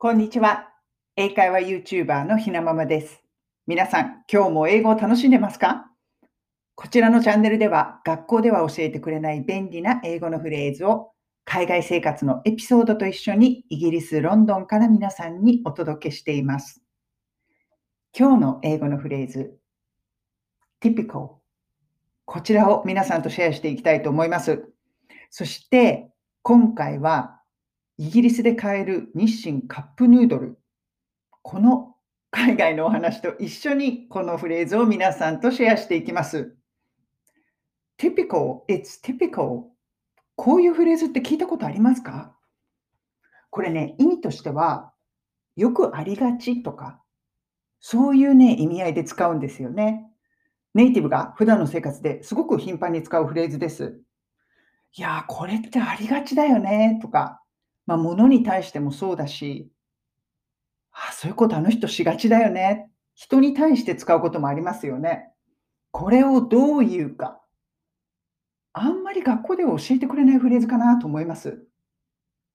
[0.00, 0.68] こんにちは。
[1.16, 3.20] 英会話 YouTuber のひなままです。
[3.66, 5.90] 皆さん、今日も英語を楽しんでますか？
[6.76, 11.10] こちらのチャンネルでは、学校では教えてくれない便利な英語のフレーズを、
[11.44, 16.80] 海外生活のエピソードと一緒にイギリス・ロンドンから皆さんにお届けしています。
[18.16, 19.58] 今日の英語のフレーズ、
[20.80, 21.30] typical。
[22.24, 24.64] こちらを皆さんとシェアしていきたいと思います。
[25.30, 26.08] そして、
[26.42, 27.37] 今回は、
[28.00, 30.60] イギリスで買える日清カップヌードル。
[31.42, 31.96] この
[32.30, 36.54] 海外のお話と一緒にこのフレーズを皆さんとシェアしていきます。
[37.98, 39.64] typical, it's typical.
[40.36, 42.36] こういうフレーズって聞いたことありますか？
[43.50, 44.92] これね、意味としては、
[45.56, 47.02] よくありがちとか、
[47.80, 50.04] そういうね、意味合いで使うんですよね。
[50.72, 54.00] ネイティブが普段の生活ですごく頻繁に使うフレーズです。
[54.94, 57.42] いやー、これってありがちだよねとか、
[57.88, 59.72] まあ、物に対してもそうだし、
[60.92, 62.90] あ、そういうことあの人しがちだよね。
[63.14, 65.30] 人に対して使うこともありますよね。
[65.90, 67.40] これをどう言うか。
[68.74, 71.66] あんまり学校では教えてくれないフレーズかなと思います。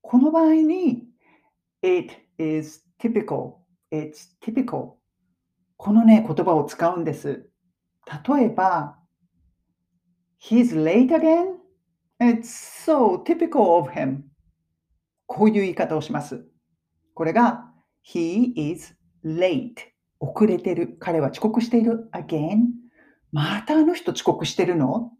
[0.00, 1.04] この場合に、
[1.82, 3.56] it is typical,
[3.92, 4.92] it's typical.
[5.76, 7.50] このね、言葉を使うんです。
[8.26, 8.98] 例えば、
[10.40, 11.58] he's late again?
[12.18, 12.44] It's
[12.86, 14.22] so typical of him.
[15.28, 16.44] こういう言い方をします。
[17.14, 17.70] これが、
[18.02, 19.74] He is late.
[20.20, 20.96] 遅れてる。
[20.98, 22.08] 彼は遅刻している。
[22.12, 22.62] Again.
[23.30, 25.12] またあの人遅刻してるの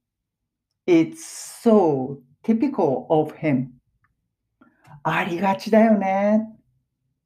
[0.87, 1.17] ?It's
[1.63, 3.67] so typical of him.
[5.03, 6.49] ありがちだよね。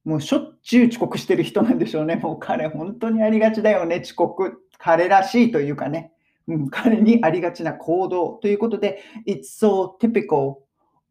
[0.05, 2.17] もうしょっちゅう遅刻してる人なんでしょうね。
[2.17, 4.01] もう彼本当にありがちだよね。
[4.05, 4.59] 遅刻。
[4.79, 6.13] 彼らしいというかね。
[6.49, 10.57] うん、彼にありがちな行動ということで、It's so typical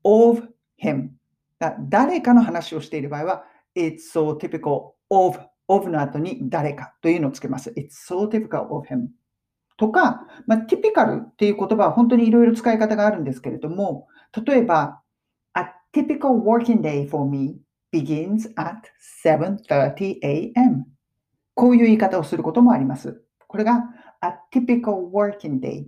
[0.04, 0.50] of
[0.84, 1.21] him.
[1.62, 3.44] だ誰かの話をしている場合は、
[3.78, 5.38] It's so typical of,
[5.68, 7.70] of の後に誰かというのをつけます。
[7.78, 9.10] It's so typical of him.
[9.78, 14.08] とか、まあ、typical っていう言葉は本当にいろいろ使い方があるんですけれども、
[14.44, 15.02] 例えば、
[15.54, 17.58] A typical working day for me
[17.94, 18.82] begins at
[19.24, 20.86] 7.30 a.m.
[21.54, 23.22] こういう言い方をすることもあります。
[23.48, 23.84] これが
[24.22, 25.86] A typical working day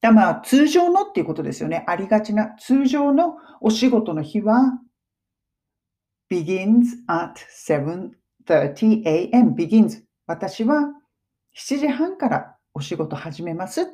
[0.00, 1.84] だまあ、通常のっていうことですよね。
[1.88, 2.54] ありがちな。
[2.58, 4.80] 通常のお仕事の日は
[6.30, 9.54] begins at 7.30 a.m.
[9.54, 10.92] begins 私は
[11.56, 13.88] 7時半からお仕事始めます。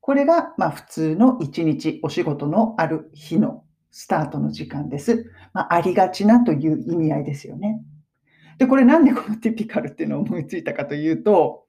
[0.00, 5.30] これが、まあ、普通の一日お仕事のある日のスタートの時間です。
[5.52, 7.82] まあ、ありがちなという意味合いですよね。
[8.58, 11.61] で、これなんでこのティピカルっていうのを思いついたかというと、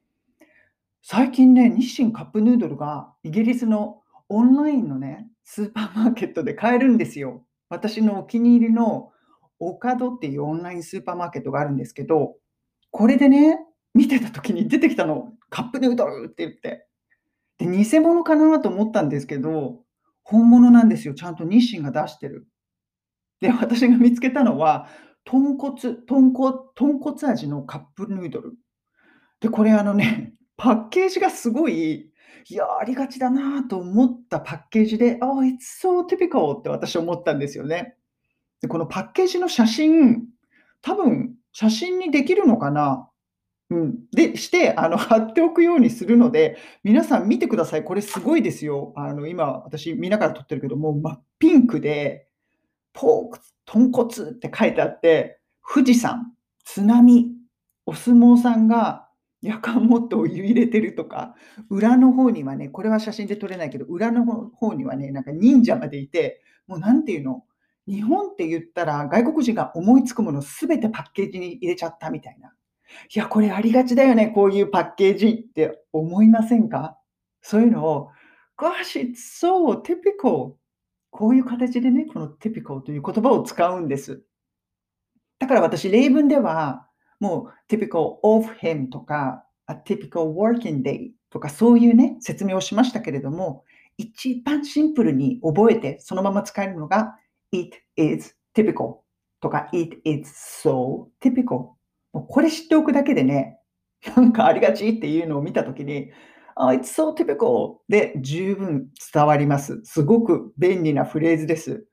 [1.06, 7.46] 最近ね、日清カップヌードルがイギリスのオンラインのね、スーパーマーケットで買えるんですよ。
[7.68, 9.12] 私のお気に入りの
[9.60, 12.36] オカドっていうオンラインスーパーマーケットがあるんですけど、
[12.92, 13.60] これでね、
[13.94, 16.88] 見てた時に出てきたの、カップヌードルって言って。
[17.58, 19.82] で、偽物かなと思ったんですけど、
[20.24, 21.16] 本物なんですよ。
[21.16, 22.48] ちゃんと日清が出してる。
[23.42, 24.88] で、私が見つけたのは、
[25.26, 28.54] 豚骨、豚骨、豚骨味のカップヌードル。
[29.42, 32.10] で、これあのね、パッケージがすごい、
[32.50, 37.96] いや、ありがちだなと思ったパッケージで、Oh, it's so typical って私思ったんですよね。
[38.62, 40.24] で、このパッケージの写真、
[40.82, 43.10] 多分写真にできるのかな？
[43.70, 44.00] うん。
[44.12, 47.84] で、して、あの、貼っておくようにするので、皆さん見てください。
[47.84, 48.94] これすごいですよ。
[48.96, 52.28] あの、今、私見ながら撮ってるけど、もう真っピンクで、
[52.92, 55.40] ポーク、豚骨って書いてあって、
[55.74, 56.34] 富士山、
[56.66, 57.32] 津波、
[57.86, 59.08] お相撲さんが
[59.44, 61.36] やかんもっとお湯入れてるとか、
[61.70, 67.44] 裏の方にはね、これは写真で撮れないけど、裏の方にはね、なんか忍者までいて、もうなんていうの、
[67.86, 72.54] 日本って言ったら外国人が思いつくものすべてパッケージに入れちゃったみたいな。
[73.14, 76.98] いや、これありがちだよね、こういうパッケージって思いませんか？
[77.42, 78.10] そういうのを、
[78.58, 80.54] Gosh, it's so typical.
[81.10, 84.24] こういう形でね、この typical という言葉を使うんです。
[85.40, 86.88] だから私、例文では、
[87.20, 93.64] もう typical of him とか、a typical working day とかそういうね、説明をしましたけれども、
[93.98, 97.16] 一番シンプルに覚えてそのまま使えるのが
[97.52, 98.98] it is typical
[99.40, 100.32] とか it is
[100.64, 101.74] so typical
[102.14, 103.60] もうこれ知っておくだけでね、
[104.16, 106.12] なんかありがちっていうのを見たときに、
[106.56, 109.82] あ、it's so typical で十分伝わります。
[109.84, 111.86] すごく便利なフレーズです。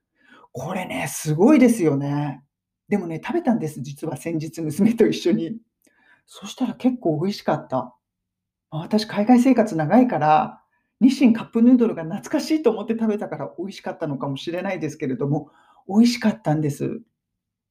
[0.51, 2.43] これね、すごいですよね。
[2.91, 3.81] でもね、食べたんです。
[3.81, 5.55] 実は先日娘と一緒に。
[6.25, 7.95] そしたら結構美味しかった。
[8.69, 10.61] 私、海外生活長いから、
[10.99, 15.51] 日清カップヌードルが懐かしいと思って食べたから美味しかったのかもしれないですけれども、
[15.87, 16.99] 美味しかったんです。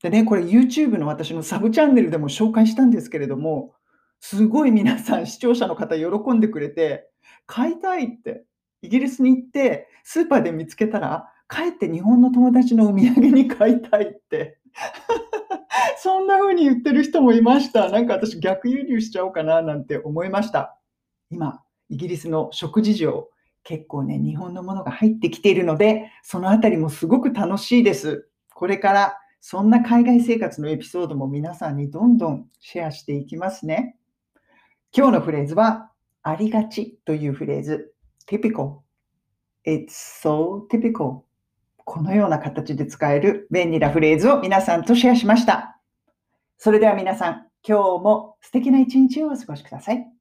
[0.02, 3.75] でね、これ YouTube の私のサブチャンネルでも紹介したんですけれども、
[4.20, 7.11] すごい皆さん視聴者の方喜んでくれて、
[7.44, 8.46] 買いたいって、
[8.81, 14.60] イギリスに行ってスーパーで見つけたら、かえって日本の友達のお土産に買いたいって。
[15.99, 17.90] そんな風に言ってる人もいました。
[17.90, 20.78] なんか私逆輸入しちゃおうかななんて思いました。
[21.31, 23.28] 今、イギリスの食事情、
[23.62, 28.28] 結構ね、日本のものが入ってきているので、そのあたりもすごく楽しいです。
[28.55, 33.96] これからそんな海外生活のエピソードも皆さんにどんどんシェアしていきますね。
[34.96, 35.90] 今日のフレーズは、
[36.22, 37.94] ありがちというフレーズ。
[38.26, 38.81] typical.
[39.64, 41.22] It's so typical.
[41.91, 45.81] このような形で使える便利なフレーズを皆さんとシェアしました。
[46.57, 50.19] それでは皆さん、今日も素敵な一日をお過ごしください。